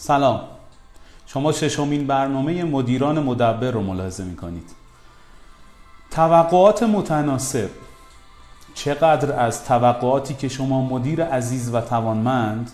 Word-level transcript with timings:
سلام. 0.00 0.40
شما 1.26 1.52
ششمین 1.52 2.06
برنامه 2.06 2.64
مدیران 2.64 3.22
مدبر 3.22 3.70
رو 3.70 3.82
ملاحظه 3.82 4.24
می 4.24 4.36
کنید 4.36 4.70
توقعات 6.10 6.82
متناسب. 6.82 7.70
چقدر 8.74 9.32
از 9.32 9.64
توقعاتی 9.64 10.34
که 10.34 10.48
شما 10.48 10.82
مدیر 10.82 11.24
عزیز 11.24 11.74
و 11.74 11.80
توانمند 11.80 12.70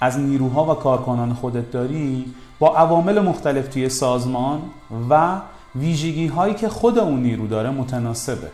از 0.00 0.18
نیروها 0.18 0.64
و 0.64 0.74
کارکنان 0.74 1.34
خودت 1.34 1.70
داری 1.70 2.34
با 2.58 2.76
عوامل 2.76 3.20
مختلف 3.20 3.68
توی 3.68 3.88
سازمان 3.88 4.62
و 5.10 5.40
ویژگی 5.76 6.26
هایی 6.26 6.54
که 6.54 6.68
خود 6.68 6.98
اون 6.98 7.22
نیرو 7.22 7.46
داره 7.46 7.70
متناسبه. 7.70 8.50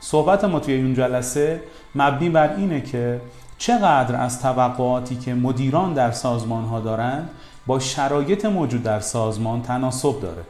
صحبت 0.00 0.44
ما 0.44 0.60
توی 0.60 0.76
اون 0.76 0.94
جلسه 0.94 1.62
مبنی 1.94 2.28
بر 2.28 2.56
اینه 2.56 2.80
که 2.80 3.20
چقدر 3.58 4.16
از 4.16 4.42
توقعاتی 4.42 5.16
که 5.16 5.34
مدیران 5.34 5.94
در 5.94 6.10
سازمان 6.10 6.64
ها 6.64 6.80
دارند 6.80 7.30
با 7.66 7.78
شرایط 7.78 8.44
موجود 8.44 8.82
در 8.82 9.00
سازمان 9.00 9.62
تناسب 9.62 10.20
داره. 10.20 10.42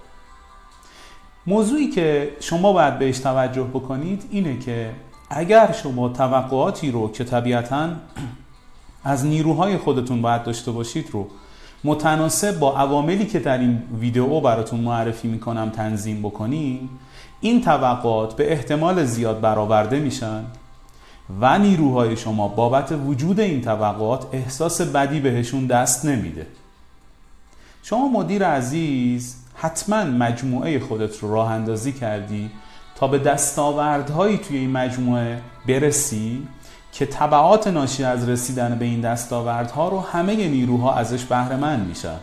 موضوعی 1.46 1.90
که 1.90 2.30
شما 2.40 2.72
باید 2.72 2.98
بهش 2.98 3.18
توجه 3.18 3.62
بکنید 3.62 4.24
اینه 4.30 4.58
که 4.58 4.90
اگر 5.30 5.72
شما 5.72 6.08
توقعاتی 6.08 6.90
رو 6.90 7.12
که 7.12 7.24
طبیعتا 7.24 7.88
از 9.04 9.26
نیروهای 9.26 9.76
خودتون 9.76 10.22
باید 10.22 10.42
داشته 10.42 10.70
باشید 10.70 11.10
رو 11.12 11.28
متناسب 11.84 12.58
با 12.58 12.76
عواملی 12.76 13.26
که 13.26 13.38
در 13.38 13.58
این 13.58 13.82
ویدیو 14.00 14.40
براتون 14.40 14.80
معرفی 14.80 15.28
می‌کنم 15.28 15.70
تنظیم 15.70 16.22
بکنید 16.22 16.90
این 17.40 17.60
توقعات 17.62 18.36
به 18.36 18.52
احتمال 18.52 19.04
زیاد 19.04 19.40
برآورده 19.40 19.98
میشن. 19.98 20.44
و 21.40 21.58
نیروهای 21.58 22.16
شما 22.16 22.48
بابت 22.48 22.92
وجود 23.06 23.40
این 23.40 23.60
طبقات 23.60 24.26
احساس 24.32 24.80
بدی 24.80 25.20
بهشون 25.20 25.66
دست 25.66 26.04
نمیده. 26.04 26.46
شما 27.82 28.08
مدیر 28.08 28.46
عزیز 28.46 29.36
حتما 29.54 30.04
مجموعه 30.04 30.80
خودت 30.80 31.18
رو 31.18 31.34
راه 31.34 31.50
اندازی 31.50 31.92
کردی 31.92 32.50
تا 32.96 33.08
به 33.08 33.18
دستاوردهایی 33.18 34.38
توی 34.38 34.56
این 34.56 34.70
مجموعه 34.72 35.40
برسی 35.68 36.46
که 36.92 37.06
طبعات 37.06 37.66
ناشی 37.66 38.04
از 38.04 38.28
رسیدن 38.28 38.78
به 38.78 38.84
این 38.84 39.00
دستاوردها 39.00 39.88
رو 39.88 40.00
همه 40.00 40.48
نیروها 40.48 40.94
ازش 40.94 41.24
بهرهمند 41.24 41.88
میشن. 41.88 42.18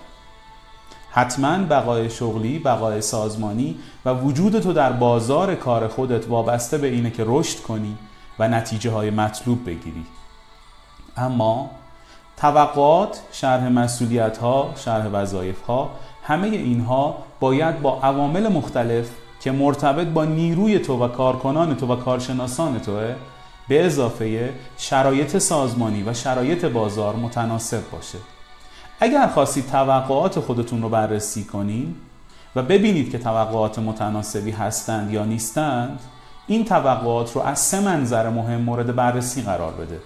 حتما 1.11 1.57
بقای 1.57 2.09
شغلی، 2.09 2.59
بقای 2.59 3.01
سازمانی 3.01 3.75
و 4.05 4.13
وجود 4.13 4.59
تو 4.59 4.73
در 4.73 4.91
بازار 4.91 5.55
کار 5.55 5.87
خودت 5.87 6.29
وابسته 6.29 6.77
به 6.77 6.87
اینه 6.87 7.11
که 7.11 7.23
رشد 7.27 7.59
کنی 7.59 7.97
و 8.39 8.47
نتیجه 8.47 8.91
های 8.91 9.09
مطلوب 9.09 9.65
بگیری. 9.65 10.05
اما 11.17 11.69
توقعات، 12.37 13.21
شرح 13.31 13.67
مسئولیت 13.67 14.37
ها، 14.37 14.73
شرح 14.75 15.07
وظایف 15.07 15.61
ها 15.61 15.89
همه 16.23 16.47
اینها 16.47 17.17
باید 17.39 17.81
با 17.81 17.99
عوامل 17.99 18.47
مختلف 18.47 19.09
که 19.39 19.51
مرتبط 19.51 20.07
با 20.07 20.25
نیروی 20.25 20.79
تو 20.79 21.05
و 21.05 21.07
کارکنان 21.07 21.75
تو 21.75 21.93
و 21.93 21.95
کارشناسان 21.95 22.79
توه 22.79 23.15
به 23.67 23.85
اضافه 23.85 24.53
شرایط 24.77 25.37
سازمانی 25.37 26.03
و 26.03 26.13
شرایط 26.13 26.65
بازار 26.65 27.15
متناسب 27.15 27.91
باشه. 27.91 28.17
اگر 28.99 29.27
خواستید 29.27 29.67
توقعات 29.67 30.39
خودتون 30.39 30.81
رو 30.81 30.89
بررسی 30.89 31.43
کنید 31.43 31.95
و 32.55 32.63
ببینید 32.63 33.11
که 33.11 33.17
توقعات 33.17 33.79
متناسبی 33.79 34.51
هستند 34.51 35.13
یا 35.13 35.25
نیستند 35.25 35.99
این 36.47 36.65
توقعات 36.65 37.35
رو 37.35 37.41
از 37.41 37.59
سه 37.59 37.79
منظر 37.79 38.29
مهم 38.29 38.61
مورد 38.61 38.95
بررسی 38.95 39.41
قرار 39.41 39.73
بده 39.73 39.99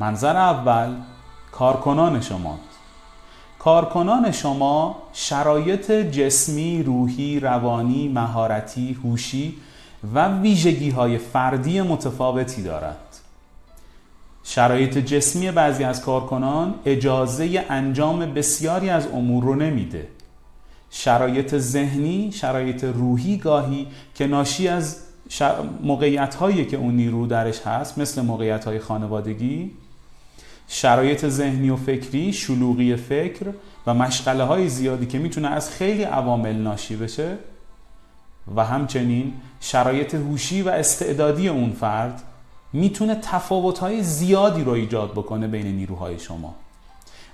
منظر 0.00 0.36
اول 0.36 0.94
کارکنان 1.52 2.20
شما 2.20 2.58
کارکنان 3.58 4.32
شما 4.32 5.02
شرایط 5.12 5.90
جسمی، 5.92 6.82
روحی، 6.82 7.40
روانی، 7.40 8.08
مهارتی، 8.08 8.92
هوشی 9.04 9.56
و 10.14 10.28
ویژگی 10.28 10.90
های 10.90 11.18
فردی 11.18 11.80
متفاوتی 11.80 12.62
دارند. 12.62 12.96
شرایط 14.44 14.98
جسمی 14.98 15.50
بعضی 15.50 15.84
از 15.84 16.00
کارکنان 16.00 16.74
اجازه 16.84 17.64
انجام 17.68 18.34
بسیاری 18.34 18.90
از 18.90 19.06
امور 19.06 19.44
رو 19.44 19.54
نمیده. 19.54 20.08
شرایط 20.96 21.56
ذهنی 21.56 22.32
شرایط 22.32 22.84
روحی 22.84 23.36
گاهی 23.36 23.86
که 24.14 24.26
ناشی 24.26 24.68
از 24.68 24.96
موقعیت 25.82 26.34
هایی 26.34 26.64
که 26.64 26.76
اون 26.76 26.94
نیرو 26.94 27.26
درش 27.26 27.60
هست 27.60 27.98
مثل 27.98 28.22
موقعیت 28.22 28.64
های 28.64 28.78
خانوادگی 28.78 29.70
شرایط 30.68 31.26
ذهنی 31.26 31.70
و 31.70 31.76
فکری 31.76 32.32
شلوغی 32.32 32.96
فکر 32.96 33.46
و 33.86 33.94
مشغله 33.94 34.44
های 34.44 34.68
زیادی 34.68 35.06
که 35.06 35.18
می‌تونه 35.18 35.48
از 35.48 35.70
خیلی 35.70 36.02
عوامل 36.02 36.56
ناشی 36.56 36.96
بشه 36.96 37.36
و 38.56 38.64
همچنین 38.64 39.32
شرایط 39.60 40.14
هوشی 40.14 40.62
و 40.62 40.68
استعدادی 40.68 41.48
اون 41.48 41.72
فرد 41.72 42.22
می‌تونه 42.72 43.14
تفاوت 43.14 43.78
های 43.78 44.02
زیادی 44.02 44.64
رو 44.64 44.72
ایجاد 44.72 45.12
بکنه 45.12 45.46
بین 45.46 45.66
نیروهای 45.66 46.18
شما. 46.18 46.54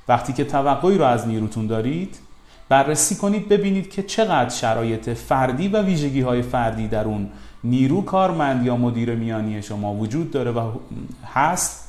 وقتی 0.08 0.32
که 0.32 0.44
توقعی 0.44 0.98
رو 0.98 1.04
از 1.04 1.28
نیروتون 1.28 1.66
دارید 1.66 2.29
بررسی 2.70 3.16
کنید 3.16 3.48
ببینید 3.48 3.90
که 3.90 4.02
چقدر 4.02 4.48
شرایط 4.48 5.10
فردی 5.10 5.68
و 5.68 5.82
ویژگی 5.82 6.20
های 6.20 6.42
فردی 6.42 6.88
در 6.88 7.04
اون 7.04 7.30
نیرو 7.64 8.02
کارمند 8.02 8.66
یا 8.66 8.76
مدیر 8.76 9.14
میانی 9.14 9.62
شما 9.62 9.94
وجود 9.94 10.30
داره 10.30 10.50
و 10.50 10.72
هست 11.34 11.88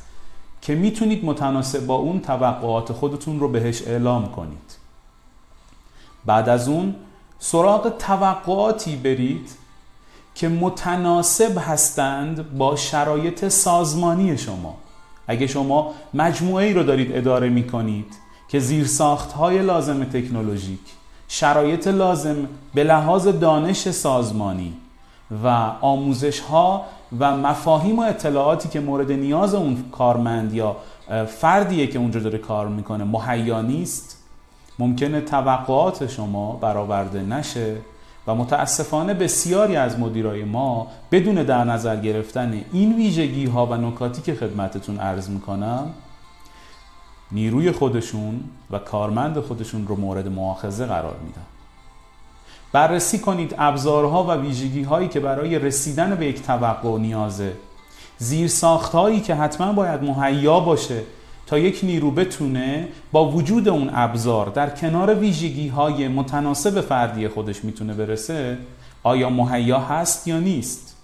که 0.61 0.75
می‌تونید 0.75 1.25
متناسب 1.25 1.85
با 1.85 1.95
اون 1.95 2.19
توقعات 2.19 2.91
خودتون 2.91 3.39
رو 3.39 3.47
بهش 3.47 3.87
اعلام 3.87 4.31
کنید. 4.31 4.77
بعد 6.25 6.49
از 6.49 6.67
اون 6.67 6.95
سراغ 7.39 7.97
توقعاتی 7.97 8.95
برید 8.95 9.49
که 10.35 10.49
متناسب 10.49 11.57
هستند 11.57 12.57
با 12.57 12.75
شرایط 12.75 13.47
سازمانی 13.47 14.37
شما. 14.37 14.77
اگه 15.27 15.47
شما 15.47 15.93
مجموعه 16.13 16.65
ای 16.65 16.73
رو 16.73 16.83
دارید 16.83 17.17
اداره 17.17 17.49
می 17.49 17.67
کنید 17.67 18.30
که 18.51 18.59
زیرساخت 18.59 19.31
های 19.31 19.61
لازم 19.61 20.03
تکنولوژیک 20.03 20.79
شرایط 21.27 21.87
لازم 21.87 22.35
به 22.73 22.83
لحاظ 22.83 23.27
دانش 23.27 23.89
سازمانی 23.89 24.73
و 25.43 25.47
آموزش 25.81 26.39
ها 26.39 26.85
و 27.19 27.37
مفاهیم 27.37 27.99
و 27.99 28.01
اطلاعاتی 28.01 28.69
که 28.69 28.79
مورد 28.79 29.11
نیاز 29.11 29.55
اون 29.55 29.83
کارمند 29.91 30.53
یا 30.53 30.75
فردیه 31.27 31.87
که 31.87 31.99
اونجا 31.99 32.19
داره 32.19 32.37
کار 32.37 32.67
می‌کنه 32.67 33.03
مهیا 33.03 33.61
نیست. 33.61 34.17
ممکنه 34.79 35.21
توقعات 35.21 36.07
شما 36.07 36.51
برآورده 36.51 37.21
نشه 37.21 37.75
و 38.27 38.35
متاسفانه 38.35 39.13
بسیاری 39.13 39.75
از 39.75 39.99
مدیرای 39.99 40.43
ما 40.43 40.87
بدون 41.11 41.35
در 41.35 41.63
نظر 41.63 41.95
گرفتن 41.95 42.61
این 42.73 42.95
ویژگی 42.95 43.45
ها 43.45 43.65
و 43.65 43.73
نکاتی 43.73 44.21
که 44.21 44.35
خدمتتون 44.35 44.99
عرض 44.99 45.29
می‌کنم 45.29 45.93
نیروی 47.31 47.71
خودشون 47.71 48.43
و 48.71 48.79
کارمند 48.79 49.39
خودشون 49.39 49.87
رو 49.87 49.95
مورد 49.95 50.27
مؤاخذه 50.27 50.85
قرار 50.85 51.15
میدن. 51.25 51.45
بررسی 52.71 53.19
کنید 53.19 53.55
ابزارها 53.57 54.23
و 54.23 54.31
ویژگی 54.31 54.83
هایی 54.83 55.07
که 55.07 55.19
برای 55.19 55.59
رسیدن 55.59 56.15
به 56.15 56.25
یک 56.25 56.41
توقع 56.41 56.99
نیازه 56.99 57.53
زیر 58.17 58.51
هایی 58.93 59.21
که 59.21 59.35
حتما 59.35 59.73
باید 59.73 60.03
مهیا 60.03 60.59
باشه 60.59 61.01
تا 61.47 61.57
یک 61.57 61.79
نیرو 61.83 62.11
بتونه 62.11 62.87
با 63.11 63.29
وجود 63.29 63.67
اون 63.67 63.89
ابزار 63.93 64.45
در 64.45 64.69
کنار 64.69 65.15
ویژگی 65.15 65.67
های 65.67 66.07
متناسب 66.07 66.81
فردی 66.81 67.27
خودش 67.27 67.63
می‌تونه 67.63 67.93
برسه 67.93 68.57
آیا 69.03 69.29
مهیا 69.29 69.79
هست 69.79 70.27
یا 70.27 70.39
نیست؟ 70.39 70.95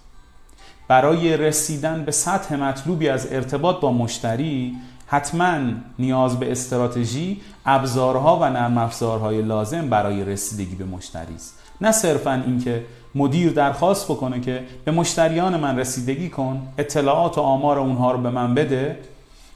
برای 0.88 1.36
رسیدن 1.36 2.04
به 2.04 2.12
سطح 2.12 2.56
مطلوبی 2.56 3.08
از 3.08 3.32
ارتباط 3.32 3.80
با 3.80 3.92
مشتری 3.92 4.76
حتما 5.08 5.58
نیاز 5.98 6.40
به 6.40 6.52
استراتژی 6.52 7.40
ابزارها 7.66 8.38
و 8.38 8.50
نرم 8.50 8.78
افزارهای 8.78 9.42
لازم 9.42 9.88
برای 9.88 10.24
رسیدگی 10.24 10.74
به 10.74 10.84
مشتری 10.84 11.34
است. 11.34 11.58
نه 11.80 11.92
صرفا 11.92 12.42
اینکه 12.46 12.84
مدیر 13.14 13.52
درخواست 13.52 14.04
بکنه 14.04 14.40
که 14.40 14.64
به 14.84 14.90
مشتریان 14.90 15.60
من 15.60 15.78
رسیدگی 15.78 16.28
کن 16.28 16.68
اطلاعات 16.78 17.38
و 17.38 17.40
آمار 17.40 17.78
اونها 17.78 18.12
رو 18.12 18.18
به 18.18 18.30
من 18.30 18.54
بده 18.54 18.98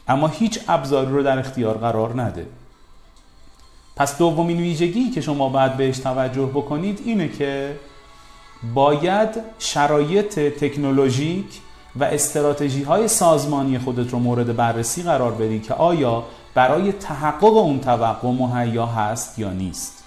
اما 0.08 0.28
هیچ 0.28 0.60
ابزاری 0.69 1.10
رو 1.10 1.22
در 1.22 1.38
اختیار 1.38 1.78
قرار 1.78 2.22
نده. 2.22 2.46
پس 3.96 4.19
دومین 4.19 4.58
ویژگی 4.58 5.10
که 5.10 5.20
شما 5.20 5.48
باید 5.48 5.76
بهش 5.76 5.98
توجه 5.98 6.46
بکنید 6.46 7.02
اینه 7.05 7.28
که 7.28 7.76
باید 8.75 9.28
شرایط 9.58 10.38
تکنولوژیک 10.38 11.60
و 11.97 12.05
استراتژی 12.05 12.83
های 12.83 13.09
سازمانی 13.09 13.79
خودت 13.79 14.11
رو 14.11 14.19
مورد 14.19 14.56
بررسی 14.56 15.03
قرار 15.03 15.33
بدی 15.33 15.61
که 15.61 15.75
آیا 15.75 16.25
برای 16.55 16.93
تحقق 16.93 17.56
اون 17.56 17.81
توقع 17.81 18.29
مهیا 18.29 18.87
هست 18.87 19.39
یا 19.39 19.50
نیست. 19.50 20.03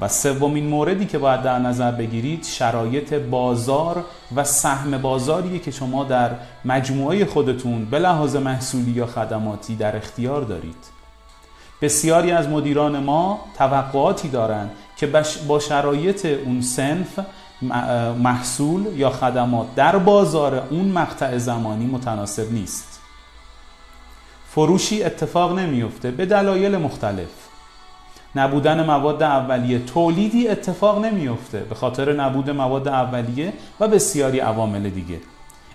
و 0.00 0.08
سومین 0.08 0.66
موردی 0.66 1.06
که 1.06 1.18
باید 1.18 1.42
در 1.42 1.58
نظر 1.58 1.92
بگیرید 1.92 2.44
شرایط 2.44 3.14
بازار 3.14 4.04
و 4.36 4.44
سهم 4.44 4.98
بازاریه 4.98 5.58
که 5.58 5.70
شما 5.70 6.04
در 6.04 6.30
مجموعه 6.64 7.24
خودتون 7.24 7.84
به 7.84 7.98
لحاظ 7.98 8.36
محصولی 8.36 8.90
یا 8.90 9.06
خدماتی 9.06 9.76
در 9.76 9.96
اختیار 9.96 10.42
دارید. 10.42 11.02
بسیاری 11.82 12.30
از 12.30 12.48
مدیران 12.48 12.98
ما 12.98 13.40
توقعاتی 13.58 14.28
دارند 14.28 14.70
که 14.96 15.06
با 15.48 15.58
شرایط 15.58 16.26
اون 16.26 16.60
سنف 16.60 17.18
محصول 18.22 18.86
یا 18.96 19.10
خدمات 19.10 19.74
در 19.74 19.98
بازار 19.98 20.62
اون 20.70 20.88
مقطع 20.88 21.38
زمانی 21.38 21.86
متناسب 21.86 22.52
نیست. 22.52 23.00
فروشی 24.48 25.02
اتفاق 25.02 25.58
نمیفته 25.58 26.10
به 26.10 26.26
دلایل 26.26 26.76
مختلف. 26.76 27.28
نبودن 28.36 28.86
مواد 28.86 29.22
اولیه 29.22 29.78
تولیدی 29.78 30.48
اتفاق 30.48 31.04
نمیفته 31.04 31.58
به 31.58 31.74
خاطر 31.74 32.12
نبود 32.12 32.50
مواد 32.50 32.88
اولیه 32.88 33.52
و 33.80 33.88
بسیاری 33.88 34.40
عوامل 34.40 34.90
دیگه. 34.90 35.20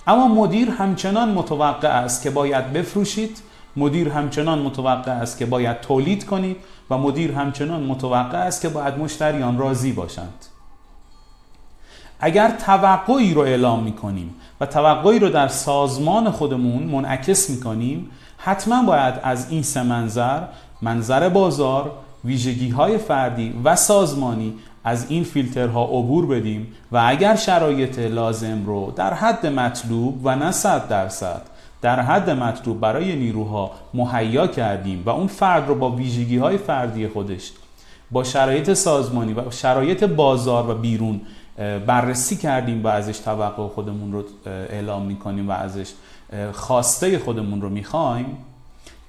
اما 0.07 0.27
مدیر 0.27 0.69
همچنان 0.69 1.29
متوقع 1.29 1.87
است 1.87 2.23
که 2.23 2.29
باید 2.29 2.73
بفروشید 2.73 3.37
مدیر 3.75 4.09
همچنان 4.09 4.59
متوقع 4.59 5.11
است 5.11 5.37
که 5.37 5.45
باید 5.45 5.81
تولید 5.81 6.25
کنید 6.25 6.57
و 6.89 6.97
مدیر 6.97 7.31
همچنان 7.31 7.83
متوقع 7.83 8.37
است 8.37 8.61
که 8.61 8.69
باید 8.69 8.97
مشتریان 8.97 9.57
راضی 9.57 9.91
باشند. 9.91 10.45
اگر 12.19 12.51
توقعی 12.51 13.33
رو 13.33 13.41
اعلام 13.41 13.83
می‌کنیم 13.83 14.35
و 14.61 14.65
توقعی 14.65 15.19
رو 15.19 15.29
در 15.29 15.47
سازمان 15.47 16.31
خودمون 16.31 16.83
منعکس 16.83 17.49
می‌کنیم 17.49 18.11
حتما 18.37 18.83
باید 18.83 19.13
از 19.23 19.51
این 19.51 19.63
سه 19.63 19.83
منظر 19.83 20.41
منظر 20.81 21.29
بازار 21.29 21.91
ویژگی 22.25 22.69
های 22.69 22.97
فردی 22.97 23.53
و 23.63 23.75
سازمانی 23.75 24.53
از 24.83 25.05
این 25.09 25.23
فیلترها 25.23 25.83
عبور 25.83 26.25
بدیم 26.25 26.67
و 26.91 27.03
اگر 27.07 27.35
شرایط 27.35 27.99
لازم 27.99 28.65
رو 28.65 28.93
در 28.95 29.13
حد 29.13 29.47
مطلوب 29.47 30.21
و 30.23 30.35
نه 30.35 30.51
صد 30.51 30.87
درصد 30.87 31.41
در 31.81 31.99
حد 31.99 32.29
مطلوب 32.29 32.79
برای 32.79 33.15
نیروها 33.15 33.71
مهیا 33.93 34.47
کردیم 34.47 35.03
و 35.05 35.09
اون 35.09 35.27
فرد 35.27 35.67
رو 35.67 35.75
با 35.75 35.91
ویژگی 35.91 36.37
های 36.37 36.57
فردی 36.57 37.07
خودش 37.07 37.51
با 38.11 38.23
شرایط 38.23 38.73
سازمانی 38.73 39.33
و 39.33 39.51
شرایط 39.51 40.03
بازار 40.03 40.69
و 40.69 40.73
بیرون 40.73 41.21
بررسی 41.57 42.35
کردیم 42.35 42.83
و 42.83 42.87
ازش 42.87 43.17
توقع 43.17 43.67
خودمون 43.67 44.11
رو 44.11 44.23
اعلام 44.45 45.01
می‌کنیم 45.05 45.49
و 45.49 45.51
ازش 45.51 45.93
خواسته 46.53 47.19
خودمون 47.19 47.61
رو 47.61 47.69
می‌خوایم 47.69 48.37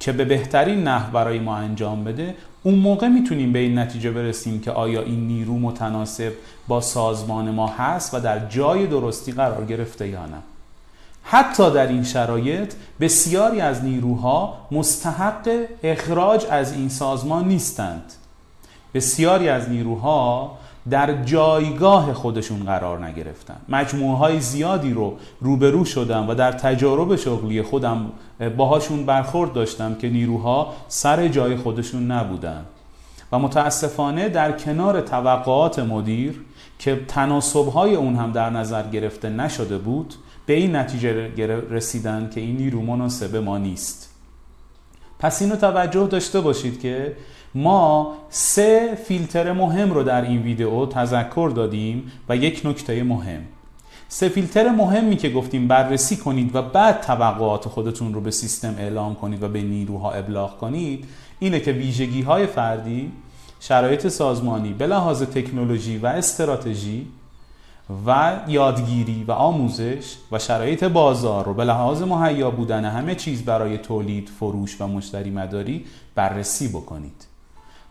که 0.00 0.12
به 0.12 0.24
بهترین 0.24 0.84
نحو 0.84 1.12
برای 1.12 1.38
ما 1.38 1.56
انجام 1.56 2.04
بده 2.04 2.34
اون 2.62 2.74
موقع 2.74 3.08
می‌تونیم 3.08 3.52
به 3.52 3.58
این 3.58 3.78
نتیجه 3.78 4.10
برسیم 4.10 4.60
که 4.60 4.70
آیا 4.70 5.02
این 5.02 5.26
نیرو 5.26 5.58
متناسب 5.58 6.32
با 6.68 6.80
سازمان 6.80 7.50
ما 7.50 7.66
هست 7.66 8.14
و 8.14 8.20
در 8.20 8.46
جای 8.46 8.86
درستی 8.86 9.32
قرار 9.32 9.64
گرفته 9.64 10.08
یا 10.08 10.26
نه. 10.26 10.38
حتی 11.22 11.70
در 11.70 11.86
این 11.86 12.04
شرایط 12.04 12.74
بسیاری 13.00 13.60
از 13.60 13.84
نیروها 13.84 14.66
مستحق 14.70 15.48
اخراج 15.82 16.46
از 16.50 16.72
این 16.72 16.88
سازمان 16.88 17.48
نیستند. 17.48 18.12
بسیاری 18.94 19.48
از 19.48 19.68
نیروها 19.68 20.58
در 20.90 21.24
جایگاه 21.24 22.12
خودشون 22.12 22.64
قرار 22.64 23.06
نگرفتن. 23.06 23.56
مجموعه 23.68 24.18
های 24.18 24.40
زیادی 24.40 24.92
رو 24.92 25.16
روبرو 25.40 25.84
شدم 25.84 26.28
و 26.28 26.34
در 26.34 26.52
تجارب 26.52 27.16
شغلی 27.16 27.62
خودم 27.62 28.12
باهاشون 28.56 29.06
برخورد 29.06 29.52
داشتم 29.52 29.94
که 29.94 30.08
نیروها 30.08 30.74
سر 30.88 31.28
جای 31.28 31.56
خودشون 31.56 32.10
نبودن. 32.10 32.64
و 33.32 33.38
متاسفانه 33.38 34.28
در 34.28 34.52
کنار 34.52 35.00
توقعات 35.00 35.78
مدیر 35.78 36.40
که 36.78 37.00
های 37.74 37.94
اون 37.94 38.16
هم 38.16 38.32
در 38.32 38.50
نظر 38.50 38.82
گرفته 38.82 39.28
نشده 39.28 39.78
بود 39.78 40.14
به 40.46 40.52
این 40.52 40.76
نتیجه 40.76 41.30
رسیدن 41.70 42.30
که 42.34 42.40
این 42.40 42.56
نیرو 42.56 42.82
مناسب 42.82 43.36
ما 43.36 43.58
نیست. 43.58 44.14
پس 45.18 45.42
اینو 45.42 45.56
توجه 45.56 46.06
داشته 46.06 46.40
باشید 46.40 46.80
که 46.80 47.16
ما 47.54 48.14
سه 48.30 48.98
فیلتر 49.04 49.52
مهم 49.52 49.90
رو 49.90 50.02
در 50.02 50.22
این 50.22 50.42
ویدیو 50.42 50.86
تذکر 50.86 51.52
دادیم 51.54 52.12
و 52.28 52.36
یک 52.36 52.62
نکته 52.64 53.02
مهم. 53.02 53.44
سه 54.08 54.28
فیلتر 54.28 54.68
مهمی 54.68 55.16
که 55.16 55.30
گفتیم 55.30 55.68
بررسی 55.68 56.16
کنید 56.16 56.56
و 56.56 56.62
بعد 56.62 57.00
توقعات 57.00 57.68
خودتون 57.68 58.14
رو 58.14 58.20
به 58.20 58.30
سیستم 58.30 58.74
اعلام 58.78 59.14
کنید 59.14 59.42
و 59.42 59.48
به 59.48 59.62
نیروها 59.62 60.12
ابلاغ 60.12 60.58
کنید 60.58 61.04
اینه 61.38 61.60
که 61.60 61.72
ویژگی 61.72 62.22
های 62.22 62.46
فردی 62.46 63.12
شرایط 63.60 64.08
سازمانی 64.08 64.72
به 64.72 64.86
لحاظ 64.86 65.22
تکنولوژی 65.22 65.98
و 65.98 66.06
استراتژی 66.06 67.06
و 68.06 68.36
یادگیری 68.48 69.24
و 69.24 69.32
آموزش 69.32 70.16
و 70.32 70.38
شرایط 70.38 70.84
بازار 70.84 71.44
رو 71.44 71.54
به 71.54 71.64
لحاظ 71.64 72.02
مهیا 72.02 72.50
بودن 72.50 72.84
همه 72.84 73.14
چیز 73.14 73.44
برای 73.44 73.78
تولید، 73.78 74.28
فروش 74.28 74.80
و 74.80 74.86
مشتری 74.86 75.30
مداری 75.30 75.84
بررسی 76.14 76.68
بکنید. 76.68 77.37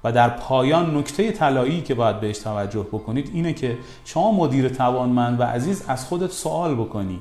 و 0.04 0.12
در 0.12 0.30
پایان 0.30 0.98
نکته 0.98 1.32
طلایی 1.32 1.82
که 1.82 1.96
باید 1.96 2.20
بهش 2.20 2.38
توجه 2.38 2.84
بکنید 2.84 3.32
اینه 3.34 3.54
که 3.54 3.78
شما 4.06 4.32
مدیر 4.32 4.70
توانمند 4.70 5.40
و 5.40 5.44
عزیز 5.44 5.84
از 5.88 6.06
خودت 6.06 6.32
سوال 6.32 6.76
بکنی. 6.76 7.20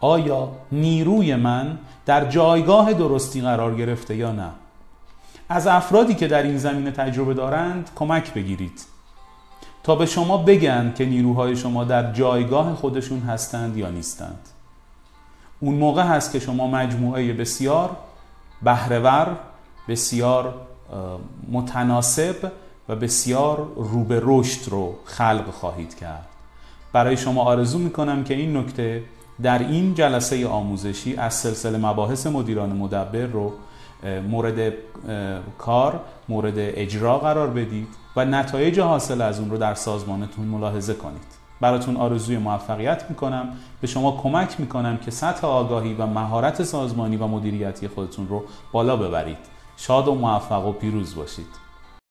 آیا 0.00 0.48
نیروی 0.72 1.36
من 1.36 1.78
در 2.06 2.24
جایگاه 2.24 2.92
درستی 2.92 3.40
قرار 3.40 3.74
گرفته 3.74 4.16
یا 4.16 4.32
نه؟ 4.32 4.50
از 5.48 5.66
افرادی 5.66 6.14
که 6.14 6.26
در 6.26 6.42
این 6.42 6.58
زمینه 6.58 6.90
تجربه 6.90 7.34
دارند 7.34 7.90
کمک 7.96 8.34
بگیرید. 8.34 8.86
تا 9.82 9.94
به 9.94 10.06
شما 10.06 10.36
بگن 10.38 10.92
که 10.96 11.06
نیروهای 11.06 11.56
شما 11.56 11.84
در 11.84 12.12
جایگاه 12.12 12.74
خودشون 12.74 13.20
هستند 13.20 13.76
یا 13.76 13.90
نیستند. 13.90 14.48
اون 15.60 15.74
موقع 15.74 16.02
هست 16.02 16.32
که 16.32 16.40
شما 16.40 16.66
مجموعه 16.66 17.32
بسیار 17.32 17.96
بهرهور 18.62 19.36
بسیار 19.88 20.54
متناسب 21.52 22.52
و 22.88 22.96
بسیار 22.96 23.68
رو 23.76 24.04
به 24.04 24.20
رشد 24.24 24.70
رو 24.70 24.94
خلق 25.04 25.50
خواهید 25.50 25.96
کرد. 25.96 26.26
برای 26.92 27.16
شما 27.16 27.42
آرزو 27.42 27.78
می‌کنم 27.78 28.24
که 28.24 28.34
این 28.34 28.56
نکته 28.56 29.02
در 29.42 29.58
این 29.58 29.94
جلسه 29.94 30.46
آموزشی 30.46 31.16
از 31.16 31.34
سلسله 31.34 31.78
مباحث 31.78 32.26
مدیران 32.26 32.72
مدبر 32.72 33.26
رو 33.26 33.52
مورد 34.28 34.72
کار 35.58 36.00
مورد 36.28 36.54
اجرا 36.56 37.18
قرار 37.18 37.50
بدید 37.50 37.88
و 38.16 38.24
نتایج 38.24 38.80
حاصل 38.80 39.20
از 39.20 39.40
اون 39.40 39.50
رو 39.50 39.58
در 39.58 39.74
سازمانتون 39.74 40.44
ملاحظه 40.44 40.94
کنید. 40.94 41.38
براتون 41.60 41.96
آرزوی 41.96 42.38
موفقیت 42.38 43.04
می‌کنم. 43.08 43.48
به 43.80 43.86
شما 43.86 44.20
کمک 44.22 44.60
می‌کنم 44.60 44.96
که 44.96 45.10
سطح 45.10 45.46
آگاهی 45.46 45.94
و 45.94 46.06
مهارت 46.06 46.62
سازمانی 46.62 47.16
و 47.16 47.26
مدیریتی 47.26 47.88
خودتون 47.88 48.28
رو 48.28 48.44
بالا 48.72 48.96
ببرید. 48.96 49.57
شاد 49.78 50.08
و 50.08 50.14
موفق 50.14 50.66
و 50.66 50.72
پیروز 50.72 51.14
باشید. 51.14 51.67